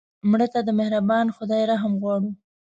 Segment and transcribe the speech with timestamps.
[0.29, 2.29] مړه ته د مهربان خدای رحم غواړو